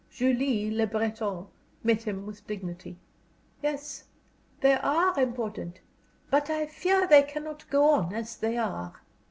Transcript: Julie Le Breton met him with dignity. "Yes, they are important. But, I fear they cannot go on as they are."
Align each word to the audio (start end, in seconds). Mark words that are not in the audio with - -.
Julie 0.09 0.71
Le 0.71 0.87
Breton 0.87 1.45
met 1.83 2.07
him 2.07 2.25
with 2.25 2.47
dignity. 2.47 2.97
"Yes, 3.61 4.05
they 4.61 4.73
are 4.73 5.13
important. 5.19 5.79
But, 6.31 6.49
I 6.49 6.65
fear 6.65 7.05
they 7.05 7.21
cannot 7.21 7.69
go 7.69 7.87
on 7.87 8.11
as 8.11 8.35
they 8.37 8.57
are." 8.57 8.95